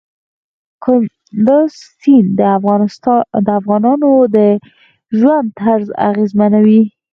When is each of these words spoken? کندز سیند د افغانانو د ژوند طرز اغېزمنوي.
کندز 0.83 1.73
سیند 1.99 2.29
د 3.45 3.47
افغانانو 3.61 4.11
د 4.35 4.37
ژوند 5.17 5.47
طرز 5.59 5.87
اغېزمنوي. 6.09 6.81